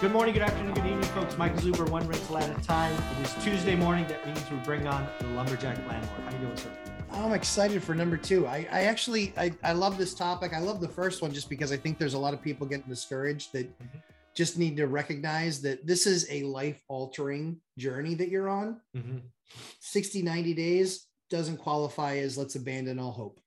[0.00, 1.38] Good morning, good afternoon, good evening, folks.
[1.38, 2.94] Michael Zuber, one rental at a time.
[3.18, 4.06] It is Tuesday morning.
[4.08, 6.20] That means we bring on the lumberjack landlord.
[6.24, 6.70] How you doing, sir?
[7.12, 8.46] I'm excited for number two.
[8.46, 10.52] I, I actually I, I love this topic.
[10.52, 12.88] I love the first one just because I think there's a lot of people getting
[12.88, 14.02] discouraged that Mhm.
[14.34, 18.80] just need to recognize that this is a life altering journey that you're on.
[18.94, 19.18] Mm-hmm.
[19.80, 23.40] 60, 90 days doesn't qualify as let's abandon all hope.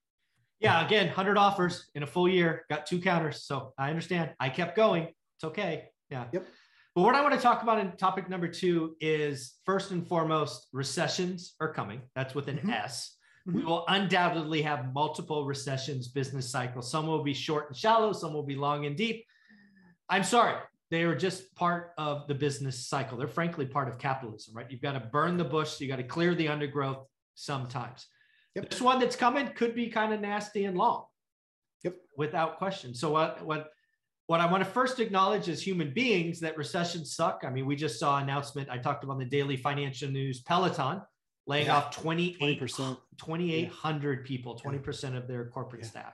[0.60, 3.44] Yeah, again, 100 offers in a full year, got two counters.
[3.44, 4.32] So I understand.
[4.40, 5.04] I kept going.
[5.38, 5.90] It's okay.
[6.10, 6.26] Yeah.
[6.34, 6.48] Yep.
[6.96, 10.68] But what I want to talk about in topic number two is first and foremost,
[10.74, 12.02] recessions are coming.
[12.16, 12.74] That's with an Mhm.
[12.74, 13.16] S.
[13.46, 13.66] We Mhm.
[13.66, 16.92] will undoubtedly have multiple recessions, business cycles.
[16.92, 19.26] Some will be short and shallow, some will be long and deep.
[20.10, 23.18] I'm sorry, they are just part of the business cycle.
[23.18, 24.70] They're frankly part of capitalism, right?
[24.70, 28.08] You've got to burn the bush, you got to clear the undergrowth sometimes.
[28.56, 28.72] Yep.
[28.72, 31.06] This one that's coming could be kind of nasty and long.
[31.84, 31.96] Yep.
[32.18, 32.94] Without question.
[32.96, 33.72] So what what
[34.30, 37.42] what I want to first acknowledge as human beings that recessions suck.
[37.44, 38.70] I mean, we just saw an announcement.
[38.70, 41.02] I talked about the daily financial news Peloton
[41.48, 41.78] laying Yeah.
[41.78, 42.96] off 28 20%.
[43.18, 45.90] 2,800 people, 20% of their corporate Yeah.
[45.90, 46.14] staff.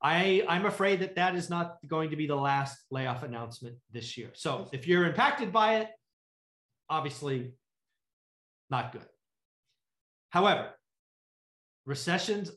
[0.00, 4.16] I, I'm afraid that that is not going to be the last layoff announcement this
[4.16, 4.30] year.
[4.32, 5.90] So if you're impacted by it,
[6.88, 7.52] obviously
[8.70, 9.06] not good.
[10.30, 10.72] However,
[11.84, 12.50] recessions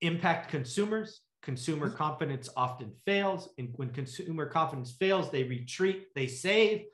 [0.00, 1.20] impact consumers.
[1.44, 3.50] Consumer confidence often fails.
[3.58, 6.86] And when consumer confidence fails, they retreat, they save,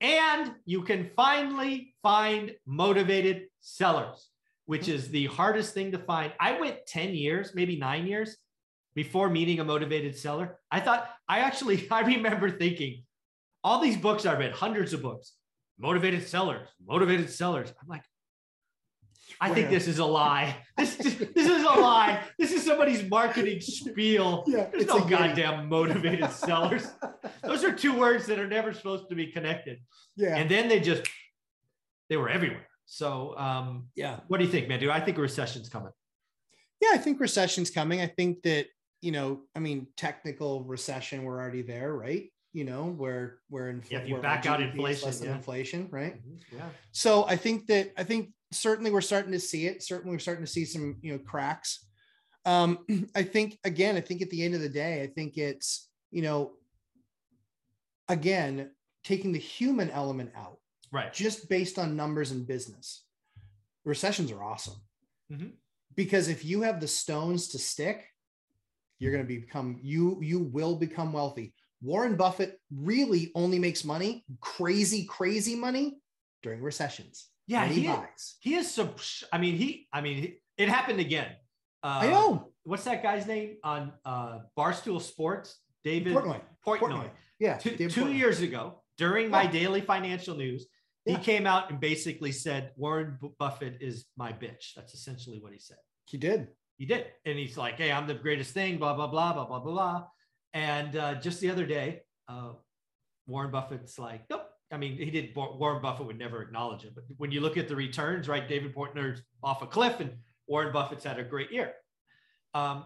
[0.00, 4.28] and you can finally find motivated sellers,
[4.66, 4.92] which hmm.
[4.92, 6.32] is the hardest thing to find.
[6.38, 8.36] I went 10 years, maybe nine years
[8.94, 10.58] before meeting a motivated seller.
[10.70, 13.04] I thought, I actually, I remember thinking,
[13.64, 15.32] all these books I read, hundreds of books,
[15.78, 17.72] motivated sellers, motivated sellers.
[17.80, 18.04] I'm like,
[19.40, 20.56] I think this is a lie.
[20.76, 22.22] This, this is a lie.
[22.38, 24.44] This is somebody's marketing spiel.
[24.48, 25.10] Yeah, There's it's no a goodie.
[25.14, 26.86] goddamn motivated sellers.
[27.42, 29.78] Those are two words that are never supposed to be connected.
[30.16, 30.36] Yeah.
[30.36, 31.02] And then they just,
[32.08, 32.66] they were everywhere.
[32.86, 34.20] So, um, yeah.
[34.28, 34.80] what do you think, man?
[34.80, 35.92] Do I think a recession's coming?
[36.80, 38.00] Yeah, I think recession's coming.
[38.00, 38.66] I think that,
[39.02, 42.30] you know, I mean, technical recession, we're already there, right?
[42.54, 45.36] You know, where where in Yeah, if you back out inflation, less than yeah.
[45.36, 46.16] inflation, right?
[46.50, 46.62] Yeah.
[46.92, 49.82] so i think that i think certainly we're starting to see it.
[49.82, 51.84] Certainly we're starting to see some you know cracks.
[52.44, 52.78] Um
[53.14, 56.22] i think again i think at the end of the day i think it's you
[56.22, 56.52] know
[58.08, 58.70] again
[59.04, 60.58] taking the human element out
[60.90, 61.12] Right.
[61.12, 63.04] just based on numbers and business.
[63.84, 64.76] Recessions are awesome.
[65.30, 65.52] Mhm.
[65.94, 68.06] because if you have the stones to stick
[68.98, 71.52] you're going to become you you will become wealthy.
[71.82, 75.98] Warren buffett really only makes money crazy crazy money
[76.42, 77.66] during recessions Yeah.
[77.66, 78.94] he, buys he is so,
[79.32, 81.28] I mean, he, I mean, he- it happened again.
[81.82, 85.58] Uh, i know What's that guy's name on uh, Barstool Sports?
[85.84, 86.40] David Portnoy.
[86.66, 86.78] Portnoy.
[86.80, 87.10] Portnoy.
[87.40, 89.50] yeah Two, two years ago, during my Yeah.
[89.52, 90.66] daily financial news,
[91.06, 91.16] Yeah.
[91.16, 94.74] he came out and basically said, Warren Bu- Buffett is my bitch.
[94.76, 95.78] That's essentially what he said.
[96.04, 97.06] he did He did.
[97.24, 100.06] And he's like, hey, I'm the greatest thing, blah, blah, blah, blah, blah, blah, blah.
[100.52, 102.52] And uh, just the other day, uh,
[103.26, 104.47] Warren Buffett's like, nope.
[104.70, 105.34] I mean, he did.
[105.34, 106.94] Warren Buffett would never acknowledge it.
[106.94, 110.10] But when you look at the returns, right, David Portner's off a cliff and
[110.46, 111.72] Warren Buffett's had a great year.
[112.54, 112.84] Um,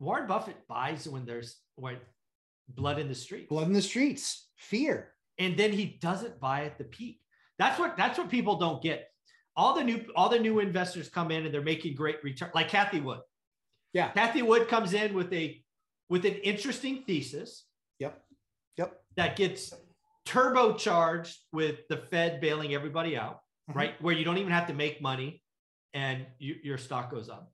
[0.00, 1.96] Warren Buffett buys when there's what,
[2.68, 3.48] blood in the street.
[3.48, 7.20] blood in the streets fear and then he doesn't buy at the peak.
[7.58, 9.08] That's what that's what people don't get.
[9.56, 12.68] All the new all the new investors come in and they're making great return, like
[12.70, 13.20] Cathie Wood.
[13.92, 15.62] yeah Cathie Wood comes in with a
[16.08, 17.64] with an interesting thesis
[17.98, 18.22] yep
[18.76, 19.74] yep that gets
[20.30, 23.74] turbocharged with the Fed bailing everybody out, Mhm.
[23.74, 24.02] right?
[24.02, 25.42] Where you don't even have to make money
[25.92, 27.52] and you, your stock goes up.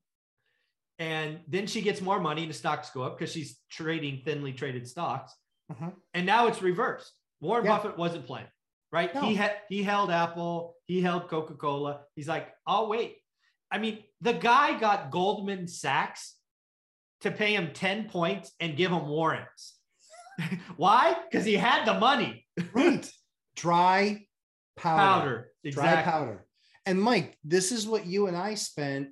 [0.98, 4.52] And then she gets more money and the stocks go up because she's trading thinly
[4.52, 5.34] traded stocks.
[5.70, 5.94] Mhm.
[6.14, 7.12] And now it's reversed.
[7.40, 7.76] Warren Yeah.
[7.76, 8.48] Buffett wasn't playing,
[8.92, 9.14] right?
[9.14, 9.22] No.
[9.22, 12.04] He had he held Apple, he held Coca-Cola.
[12.14, 13.18] He's like, I'll wait.
[13.70, 16.38] I mean, the guy got Goldman Sachs
[17.22, 19.78] to pay him 10 points and give him warrants.
[20.76, 21.14] Why?
[21.24, 22.45] Because he had the money.
[22.72, 23.10] Right
[23.56, 24.24] dry
[24.76, 25.70] powder, Powder.
[25.70, 26.46] dry powder
[26.84, 29.08] and mike this is what you and i spent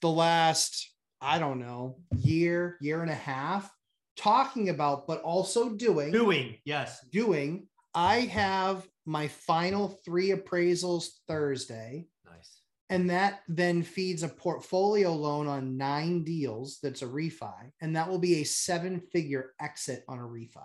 [0.00, 0.90] the last
[1.20, 3.70] i don't know year year and a half
[4.14, 7.02] talking about, but also doing Doing, yes.
[7.10, 7.66] doing.
[7.94, 12.60] I have my final three appraisals Thursday, Nice.
[12.90, 18.06] and that then feeds a portfolio loan on nine deals that's a refi, and that
[18.08, 20.60] will be a seven figure exit on a refi.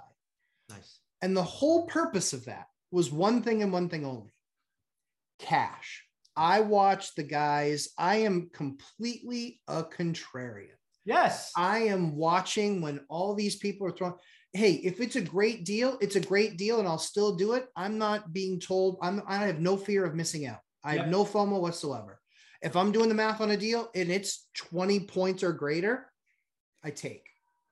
[0.70, 1.00] Nice.
[1.22, 4.34] And the whole purpose of that was one thing and one thing only
[5.40, 6.04] cash.
[6.36, 10.76] I watch the guys, I am completely a contrarian.
[11.06, 11.52] Yes.
[11.56, 14.16] I am watching when all these people are throwing.
[14.54, 17.68] Hey, if it's a great deal, it's a great deal, and I'll still do it.
[17.76, 18.98] I'm not being told.
[19.02, 19.22] I'm.
[19.28, 20.60] I have no fear of missing out.
[20.84, 22.20] I have no FOMO whatsoever.
[22.62, 26.12] If I'm doing the math on a deal and it's 20 points or greater,
[26.84, 27.24] I take.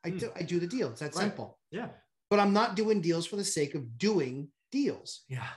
[0.03, 0.17] I Hmm.
[0.17, 0.31] do.
[0.35, 0.89] I do the deal.
[0.91, 1.21] It's that Right.
[1.23, 1.59] simple.
[1.71, 1.89] yeah.
[2.29, 5.21] But I'm not doing deals for the sake of doing deals.
[5.29, 5.47] Yeah.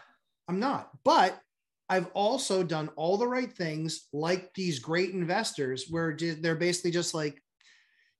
[0.48, 0.90] I'm not.
[1.04, 1.40] But
[1.88, 7.14] I've also done all the right things, like these great investors, where they're basically just
[7.14, 7.42] like,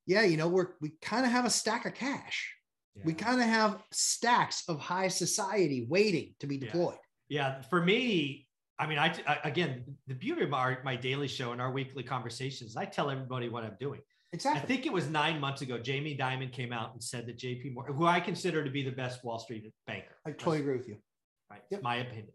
[0.07, 2.53] yeah, you know, we're we kind of have a stack of cash.
[3.05, 6.65] We kind of have stacks of high society waiting to be Yeah.
[6.65, 6.97] deployed.
[7.29, 8.47] Yeah, for me,
[8.77, 12.03] I mean, I, I again, the beauty of our, my daily show and our weekly
[12.03, 14.01] conversations, I tell everybody what I'm doing.
[14.33, 17.73] I think it was nine months ago, Jamie Dimon came out and said that JP
[17.73, 20.87] Morgan, who I consider to be the best Wall Street banker, I totally agree with
[20.87, 20.97] you.
[21.49, 21.61] right?
[21.71, 21.81] Yep.
[21.81, 22.27] My opinion.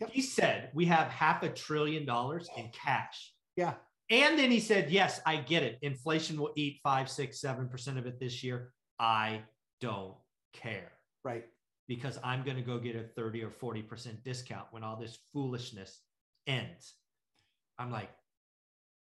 [0.00, 0.10] Yep.
[0.12, 3.32] He said we have half a trillion dollars in cash.
[3.56, 3.74] Yeah.
[4.10, 5.78] And then he said, Yes, I get it.
[5.82, 8.72] Inflation will eat five, six, seven percent of it this year.
[8.98, 9.42] I
[9.80, 10.14] don't
[10.52, 10.92] care
[11.24, 11.44] Right.
[11.88, 16.00] because I'm going to go get a 30 or 40% discount when all this foolishness
[16.46, 16.94] ends.
[17.78, 18.10] I'm like,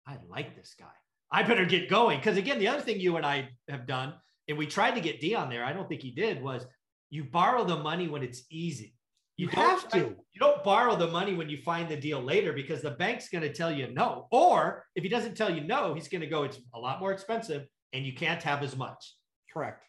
[0.08, 0.86] I like this guy.
[1.32, 2.20] I better get going.
[2.20, 4.14] Because again, the other thing you and I have done,
[4.48, 6.66] and we tried to get Dion there, I don't think he did, was
[7.10, 8.96] you borrow the money when it's easy.
[9.38, 10.00] You don't have to.
[10.00, 13.44] You don't borrow the money when you find the deal later because the bank's going
[13.44, 14.28] to tell you no.
[14.32, 17.14] Or if he doesn't tell you no, he's going to go, it's a lot more
[17.14, 19.16] expensive and you can't have as much.
[19.54, 19.86] Correct.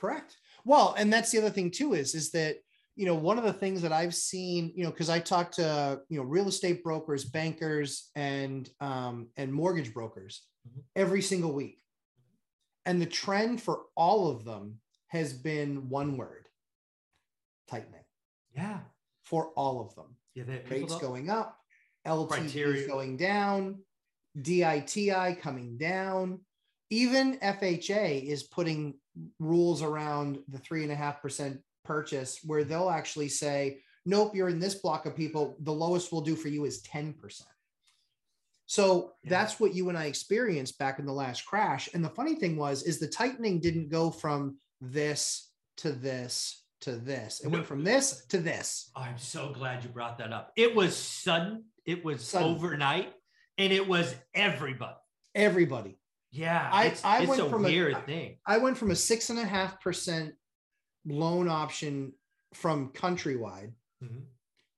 [0.00, 0.36] Correct.
[0.64, 2.56] Well, and that's the other thing too is is that
[2.96, 6.00] you know one of the things that I've seen you know because I talk to
[6.08, 10.82] you know real estate brokers, bankers, and um, and mortgage brokers Mhm.
[10.94, 11.82] every single week,
[12.86, 16.48] and the trend for all of them has been one word:
[17.68, 18.04] tightening
[18.54, 18.80] Yeah.
[19.24, 20.16] for all of them.
[20.34, 20.44] Yeah.
[20.44, 21.58] That Rates going up,
[22.06, 23.84] LTV going down,
[24.36, 26.44] DTI coming down.
[26.90, 29.00] Even FHA is putting
[29.38, 31.60] rules around the three and a half percent
[31.92, 35.56] purchase where they'll actually say, nope, you're in this block of people.
[35.60, 37.14] The lowest we'll do for you is 10%.
[38.66, 39.30] So Yeah.
[39.30, 41.88] that's what you and I experienced back in the last crash.
[41.94, 46.96] And the funny thing was, is the tightening didn't go from this to this to
[46.96, 47.38] this.
[47.40, 47.50] It No.
[47.52, 48.90] went from this to this.
[48.96, 50.52] I'm so glad you brought that up.
[50.56, 52.56] It was sudden, it was Sudden.
[52.56, 53.12] overnight,
[53.56, 54.96] and it was everybody.
[55.32, 56.00] Everybody.
[56.32, 58.38] Yeah, I- it's, I it's went a from a- weird thing.
[58.44, 60.34] I went from a six and a half percent
[61.06, 62.12] loan option
[62.54, 63.72] from Countrywide,
[64.02, 64.22] Mhm.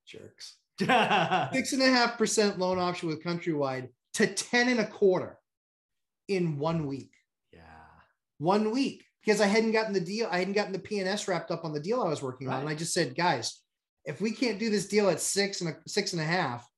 [0.06, 5.38] jerks, six and a half percent loan option with Countrywide to 10 and a quarter
[6.28, 7.12] in one week.
[7.52, 7.60] Yeah.
[8.38, 11.64] One week because I hadn't gotten the deal, I hadn't gotten the P&S wrapped up
[11.64, 12.60] on the deal I was working on.
[12.60, 13.60] And I just said, guys,
[14.04, 16.68] if we can't do this deal at six and a six and a half,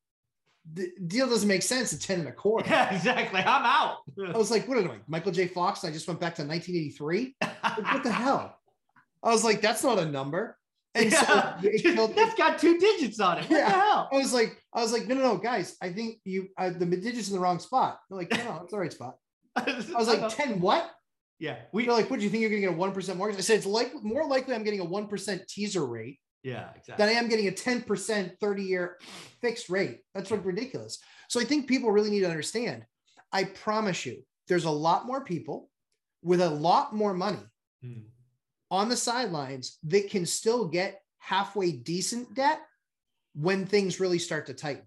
[0.73, 2.69] the deal doesn't make sense at 10 and a quarter.
[2.69, 3.41] yeah, exactly.
[3.41, 3.99] I'm out.
[4.33, 5.47] I was like, what am I, Michael J.
[5.49, 5.83] Fox?
[5.83, 7.37] And I just went back to 1983.
[7.43, 8.59] Like, what the hell?
[9.23, 10.57] I was like, that's not a number.
[10.95, 11.61] And Yeah.
[11.79, 13.51] killed, That's got two digits on it.
[13.51, 13.69] What Yeah.
[13.69, 14.09] the hell?
[14.13, 16.87] I was like, I was like, no, no, no, guys, I think you uh, the
[16.87, 18.01] digits in the wrong spot.
[18.09, 19.17] They're like, no, no, it's the right spot.
[19.57, 20.91] I was like, 10 what?
[21.39, 23.39] yeah, we, They're like, what do you think you're gonna get a one percent mortgage?
[23.39, 27.05] I said it's like more likely I'm getting a one percent teaser rate yeah, exactly.
[27.05, 28.99] than I am getting a 10% 30-year
[29.41, 29.99] fixed rate.
[30.15, 30.99] That's like ridiculous.
[31.29, 32.85] So I think people really need to understand.
[33.33, 35.69] I promise you, there's a lot more people
[36.23, 37.41] with a lot more money
[37.83, 38.03] Hmm.
[38.71, 42.61] On the sidelines that can still get halfway decent debt
[43.35, 44.85] when things really start to tighten.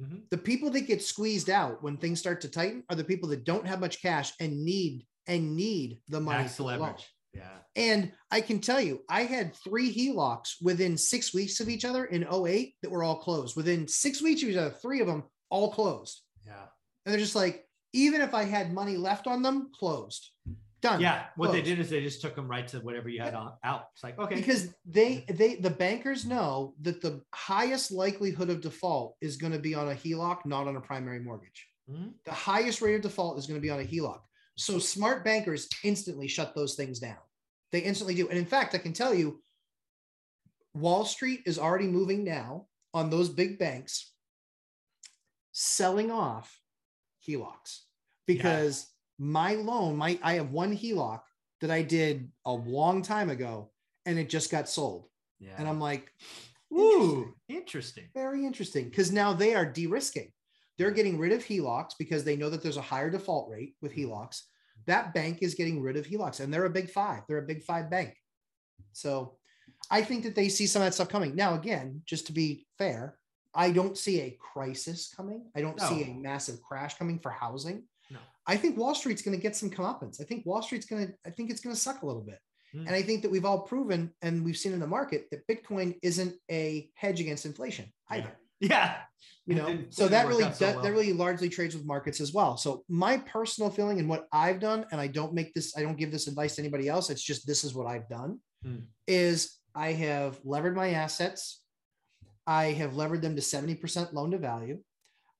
[0.00, 0.28] Mhm.
[0.30, 3.44] The people that get squeezed out when things start to tighten are the people that
[3.44, 6.80] don't have much cash and need and need the money Max loan.
[6.80, 7.06] leverage.
[7.32, 7.58] Yeah.
[7.76, 12.04] And I can tell you, I had three HELOCs within six weeks of each other
[12.06, 13.56] in 08 that were all closed.
[13.56, 16.22] Within six weeks of each other, three of them all closed.
[16.44, 16.66] Yeah.
[17.06, 20.30] And they're just like, even if I had money left on them, closed.
[20.82, 21.00] Done.
[21.00, 21.26] Yeah.
[21.36, 23.86] What they did is they just took them right to whatever you had on out.
[23.94, 24.34] It's like, okay.
[24.34, 29.60] because they they the bankers know that the highest likelihood of default is going to
[29.60, 31.68] be on a HELOC, not on a primary mortgage.
[31.88, 32.14] Mhm.
[32.24, 34.20] The highest rate of default is going to be on a HELOC.
[34.56, 37.18] So smart bankers instantly shut those things down.
[37.70, 38.28] They instantly do.
[38.28, 39.40] And in fact, I can tell you,
[40.74, 44.12] Wall Street is already moving now on those big banks
[45.52, 46.60] selling off
[47.26, 47.82] HELOCs
[48.26, 51.20] because my loan, my I have one HELOC
[51.60, 53.70] that I did a long time ago
[54.06, 55.06] and it just got sold.
[55.38, 55.54] Yeah.
[55.58, 56.12] And I'm like,
[56.72, 58.04] Ooh, interesting.
[58.14, 60.32] very interesting because now they are de-risking.
[60.78, 63.92] They're getting rid of HELOCs because they know that there's a higher default rate with
[63.92, 64.10] mm-hmm.
[64.10, 64.42] HELOCs.
[64.86, 67.22] That bank is getting rid of HELOCs and they're a big five.
[67.28, 68.16] They're a big five bank.
[68.92, 69.36] So
[69.90, 71.36] I think that they see some of that stuff coming.
[71.36, 73.18] Now, again, just to be fair,
[73.54, 75.44] I don't see a crisis coming.
[75.54, 77.84] I don't see a massive crash coming for housing.
[78.10, 78.18] No.
[78.46, 80.20] I think Wall Street's going to get some comeuppance.
[80.20, 82.38] I think Wall Street's going to, I think it's going to suck a little bit.
[82.72, 82.86] Hmm.
[82.86, 85.98] And I think that we've all proven and we've seen in the market that Bitcoin
[86.02, 88.32] isn't a hedge against inflation either.
[88.60, 88.96] Yeah.
[89.46, 90.84] You know, didn't- so didn't that really so that, well.
[90.84, 92.56] that really largely trades with markets as well.
[92.56, 95.96] So my personal feeling and what I've done, and I don't make this, I don't
[95.98, 97.10] give this advice to anybody else.
[97.10, 98.76] It's just this is what I've done, Hmm.
[99.08, 101.60] is I have levered my assets.
[102.46, 104.80] I have levered them to 70% loan to value.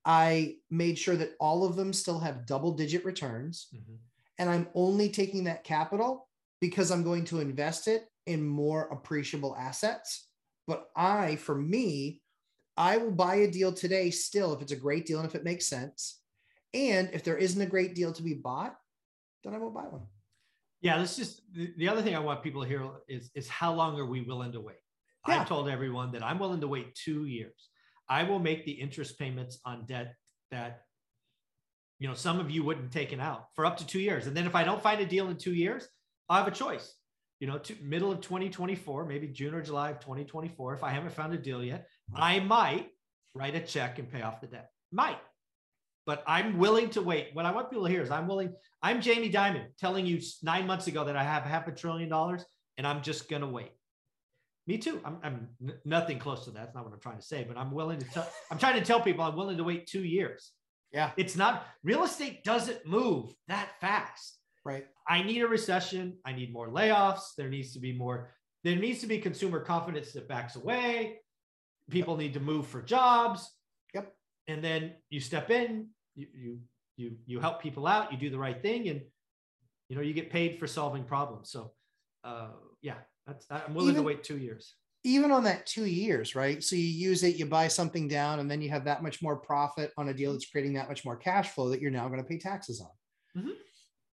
[0.04, 3.68] I made sure that all of them still have double digit returns.
[3.75, 3.99] Mhm.
[4.38, 6.28] And I'm only taking that capital
[6.61, 10.28] because I'm going to invest it in more appreciable assets.
[10.66, 12.23] But I, for me,
[12.76, 15.44] I will buy a deal today still if it's a great deal and if it
[15.44, 16.21] makes sense.
[16.75, 18.76] And if there isn't a great deal to be bought,
[19.44, 20.06] then I won't buy one.
[20.80, 23.73] Yeah, let's just the, the other thing I want people to hear is is how
[23.73, 24.76] long are we willing to wait?
[25.28, 25.40] Yeah.
[25.40, 27.71] I've told everyone that I'm willing to wait two years.
[28.12, 30.14] I will make the interest payments on debt
[30.50, 30.83] that
[31.99, 34.26] you know some of you wouldn't taken out for up to two years.
[34.26, 35.88] And then if I don't find a deal in two years,
[36.28, 36.95] I have a choice.
[37.40, 40.75] You know, to middle of 2024, maybe June or July of 2024.
[40.75, 42.88] If I haven't found a deal yet, I might
[43.35, 44.69] write a check and pay off the debt.
[44.92, 45.19] Might.
[46.04, 47.31] But I'm willing to wait.
[47.33, 48.52] What I want people to hear is I'm willing,
[48.83, 52.45] I'm Jamie Dimon telling you nine months ago that I have half a trillion dollars
[52.76, 53.73] and I'm just going to wait.
[54.66, 55.00] Me too.
[55.04, 56.61] I'm, I'm n- nothing close to that.
[56.61, 58.85] That's not what I'm trying to say, but I'm willing to tell, I'm trying to
[58.85, 60.52] tell people I'm willing to wait two years.
[60.92, 61.11] Yeah.
[61.16, 64.38] It's not, real estate doesn't move that fast.
[64.64, 64.87] Right.
[65.09, 66.19] I need a recession.
[66.25, 67.35] I need more layoffs.
[67.37, 68.31] There needs to be more,
[68.62, 71.19] there needs to be consumer confidence that backs away.
[71.90, 73.50] People need to move for jobs.
[73.95, 74.14] Yep.
[74.47, 76.59] And then you step in, you, you,
[76.97, 79.00] you, you help people out, you do the right thing, and
[79.88, 81.50] you know, you get paid for solving problems.
[81.50, 81.73] So,
[82.23, 82.50] uh,
[82.81, 82.95] yeah,
[83.26, 84.75] that's, I'm willing Even- to wait two years.
[85.05, 86.62] Even on that two years, right?
[86.62, 89.37] So you use it, you buy something down, and then you have that much more
[89.37, 92.23] profit on a deal that's creating that much more cash flow that you're now going
[92.23, 93.43] to pay taxes on.
[93.43, 93.55] Mhm.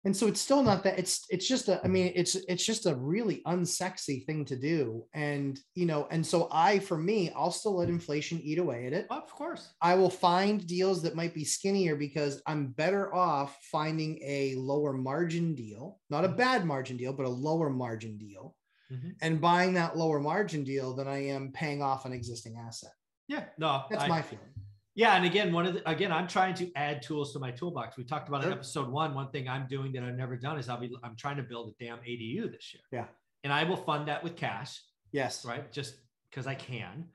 [0.04, 2.84] And so it's still not that it's it's just a I mean it's it's just
[2.84, 5.06] a really unsexy thing to do.
[5.14, 8.92] And you know, and so I for me, I'll still let inflation eat away at
[8.92, 9.06] it.
[9.08, 9.72] Of course.
[9.80, 14.92] I will find deals that might be skinnier because I'm better off finding a lower
[14.92, 18.54] margin deal, not a bad margin deal, but a lower margin deal,
[18.94, 19.16] Mhm.
[19.22, 22.92] and buying that lower margin deal than I am paying off an existing asset.
[23.28, 24.52] Yeah, no, That's I- my feeling.
[24.96, 27.96] Yeah, and again, one of the, again, I'm trying to add tools to my toolbox.
[27.96, 29.12] We talked about in episode one.
[29.12, 31.74] One thing I'm doing that I've never done is I'll be I'm trying to build
[31.74, 32.82] a damn ADU this year.
[32.92, 33.06] Yeah.
[33.42, 34.80] and I will fund that with cash,
[35.12, 35.44] Yes.
[35.44, 35.70] right?
[35.70, 35.96] Just
[36.30, 37.10] because I can.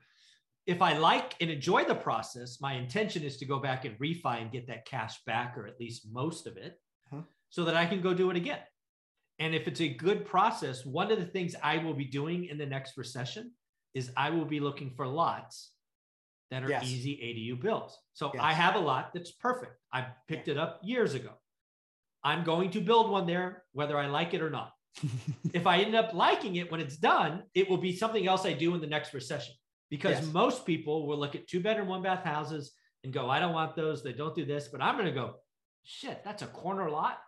[0.66, 4.40] If I like and enjoy the process, my intention is to go back and refi
[4.40, 7.22] and get that cash back, or at least most of it, Huh.
[7.48, 8.60] so that I can go do it again.
[9.40, 12.58] And if it's a good process, one of the things I will be doing in
[12.58, 13.52] the next recession
[13.94, 15.72] is I will be looking for lots
[16.50, 16.84] that are Yes.
[16.84, 17.96] easy ADU builds.
[18.12, 18.42] So Yes.
[18.42, 19.72] I have a lot that's perfect.
[19.92, 21.32] I picked it up years ago.
[22.22, 24.72] I'm going to build one there, whether I like it or not.
[25.54, 28.52] if I end up liking it when it's done, it will be something else I
[28.52, 29.54] do in the next recession
[29.88, 30.32] because Yes.
[30.32, 32.72] most people will look at two bedroom, one bath houses
[33.04, 34.02] and go, I don't want those.
[34.02, 34.68] They don't do this.
[34.68, 35.36] But I'm going to go,
[35.82, 37.20] shit, that's a corner lot.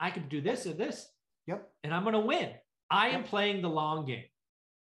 [0.00, 1.08] I can do this or this,
[1.46, 1.68] Yep.
[1.82, 2.50] and I'm going to win.
[2.90, 4.24] I am playing the long game.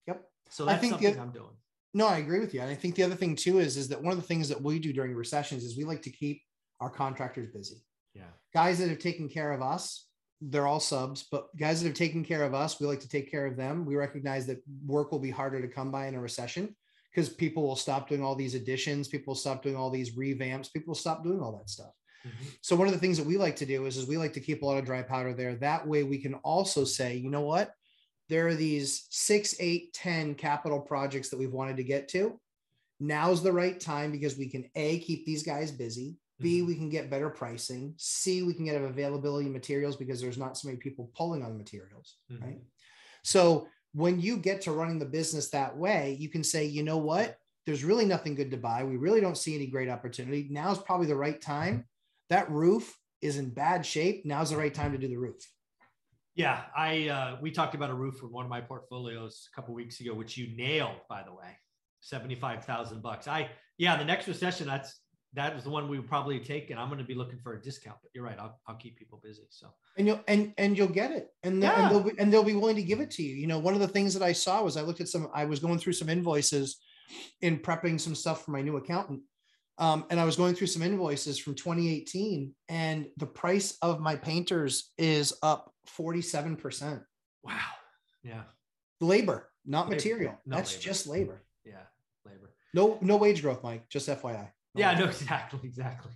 [0.08, 0.24] Yep.
[0.50, 1.56] So I that's something the- I'm doing.
[1.94, 2.62] No, I agree with you.
[2.62, 4.62] And I think the other thing too is is that one of the things that
[4.62, 6.41] we do during recessions is we like to keep
[6.80, 7.84] our contractors busy.
[8.13, 8.30] Yeah.
[8.53, 10.08] Guys that have taken care of us,
[10.39, 13.30] they're all subs, but guys that have taken care of us, we like to take
[13.30, 13.86] care of them.
[13.86, 16.75] We recognize that work will be harder to come by in a recession
[17.13, 20.72] because people will stop doing all these additions, people will stop doing all these revamps,
[20.72, 21.91] people will stop doing all that stuff.
[22.25, 22.57] Mhm.
[22.61, 24.39] So one of the things that we like to do is, is we like to
[24.39, 25.55] keep a lot of dry powder there.
[25.55, 27.73] That way we can also say, you know what?
[28.29, 32.39] There are these six, eight, 10 capital projects that we've wanted to get to.
[32.99, 36.17] Now's the right time because we can A, keep these guys busy.
[36.39, 36.67] B, Mhm.
[36.67, 37.93] we can get better pricing.
[37.97, 41.57] C, we can get availability of materials because there's not so many people pulling on
[41.57, 42.41] materials, Mhm.
[42.41, 42.61] right?
[43.23, 46.97] So when you get to running the business that way, you can say, you know
[46.97, 47.37] what?
[47.65, 48.83] There's really nothing good to buy.
[48.83, 50.47] We really don't see any great opportunity.
[50.49, 51.85] Now's probably the right time.
[52.31, 54.25] That roof is in bad shape.
[54.25, 55.35] Now's the right time to do the roof.
[56.33, 59.75] Yeah, I uh, we talked about a roof from one of my portfolios a couple
[59.75, 61.57] weeks ago, which you nailed, by the way,
[62.00, 63.27] seventy five thousand bucks.
[63.27, 65.01] I yeah, the next recession, that's
[65.33, 67.53] that was the one we would probably take, and I'm going to be looking for
[67.55, 67.97] a discount.
[68.01, 69.43] But you're right, I'll, I'll keep people busy.
[69.50, 71.83] So and you'll and and you'll get it and, they- Yeah.
[71.83, 73.73] and they'll be, and they'll be willing to give it to you you know one
[73.73, 75.91] of the things that i saw was i looked at some i was going through
[75.91, 76.77] some invoices
[77.41, 79.19] in prepping some stuff for my new accountant
[79.77, 84.15] um, and i was going through some invoices from 2018 and the price of my
[84.15, 87.01] painters is up 47%
[87.43, 87.53] wow,
[88.23, 88.43] yeah,
[88.99, 89.95] labor not Labor.
[89.95, 90.83] material No that's labor.
[90.83, 91.73] just labor yeah,
[92.25, 92.51] labor.
[92.73, 96.11] no no wage growth mike just fyi Yeah, no, exactly, exactly.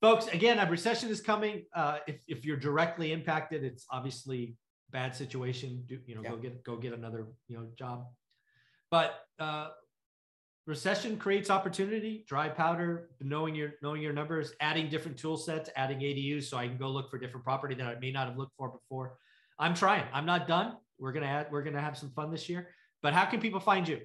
[0.00, 1.64] Folks, again, a recession is coming.
[1.74, 4.56] Uh, if, if you're directly impacted, it's obviously
[4.92, 5.82] bad situation.
[5.86, 6.22] Do you know?
[6.22, 8.06] Go get go get another you know job.
[8.90, 9.68] But uh,
[10.68, 12.24] recession creates opportunity.
[12.28, 16.68] Dry powder, knowing your knowing your numbers, adding different tool sets, adding ADUs, so I
[16.68, 19.16] can go look for different property that I may not have looked for before.
[19.58, 20.04] I'm trying.
[20.12, 20.76] I'm not done.
[20.98, 21.46] We're gonna add.
[21.50, 22.68] We're gonna have some fun this year.
[23.02, 24.00] But how can people find you?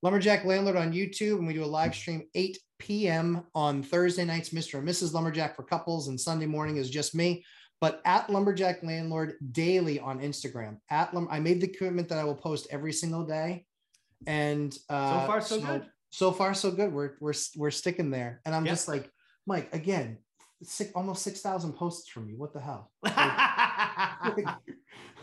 [0.00, 3.44] Lumberjack Landlord on YouTube, and we do a live stream 8 p.m.
[3.54, 4.78] on Thursday nights, Mr.
[4.78, 5.12] and Mrs.
[5.12, 7.44] Lumberjack for couples, and Sunday morning is just me.
[7.80, 10.78] But at Lumberjack Landlord daily on Instagram.
[10.90, 13.66] At Lum- I made the commitment that I will post every single day,
[14.26, 15.86] and uh, So far, so good.
[16.10, 16.92] So far, so good.
[16.92, 18.72] We're we're we're sticking there, and I'm Yep.
[18.72, 19.10] just like
[19.46, 20.18] Mike again.
[20.64, 22.36] Six, almost six thousand posts from you.
[22.38, 22.90] What the hell?
[24.24, 24.46] Like,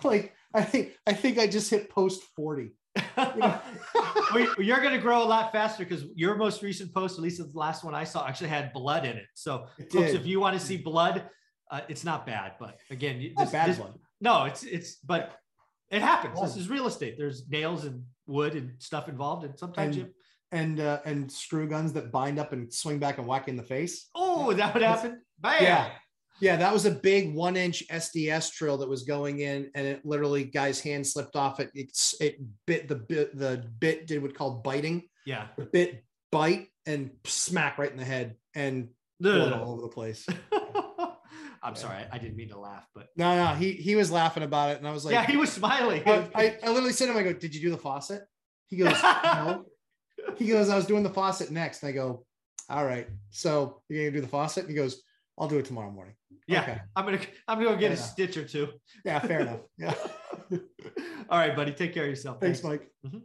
[0.04, 2.72] like I think I think I just hit post forty.
[3.18, 7.38] Well, You're going to grow a lot faster because your most recent post, at least
[7.40, 9.26] the last one I saw, actually had blood in it.
[9.34, 11.24] So, It folks, if you want to see blood,
[11.72, 12.54] uh, it's not bad.
[12.60, 13.96] But again, Not this- bad this- blood.
[14.22, 15.34] No, it's it's but
[15.92, 16.40] it happens.
[16.42, 17.16] This is real estate.
[17.18, 20.14] There's nails and wood and stuff involved, and sometimes And- you.
[20.52, 23.58] and uh, and screw guns that bind up and swing back and whack you in
[23.58, 24.10] the face.
[24.16, 25.22] Oh, that would happen.
[25.40, 25.64] Bam!
[25.64, 25.90] Yeah.
[26.42, 30.06] Yeah, that was a big one inch SDS drill that was going in, and it
[30.06, 31.70] literally guy's hand slipped off it.
[31.74, 35.04] It's it bit the bit the bit did what called biting.
[35.26, 35.48] Yeah.
[35.58, 38.88] The bit bite and smack right in the head and
[39.20, 40.26] blood all over the place.
[41.62, 44.72] I'm sorry, I didn't mean to laugh, but No, no, he he was laughing about
[44.72, 46.04] it, and I was like, yeah, he was smiling.
[46.06, 48.24] I, I, I literally said to him, I go, Did you do the faucet?
[48.68, 49.66] He goes, No.
[50.38, 51.82] He goes, I was doing the faucet next.
[51.84, 52.26] And I go,
[52.70, 53.08] All right.
[53.32, 54.64] So you're gonna do the faucet?
[54.64, 55.02] And he goes,
[55.38, 56.16] I'll do it tomorrow morning.
[56.48, 56.82] yeah, okay.
[56.96, 58.02] I'm gonna I'm gonna get a Yeah.
[58.02, 58.68] stitch or two.
[59.06, 59.60] Yeah, fair enough.
[59.78, 59.94] Yeah.
[61.30, 61.72] All right, buddy.
[61.74, 62.40] Take care of yourself.
[62.42, 62.88] Thanks, Mike.
[63.06, 63.22] Mhm.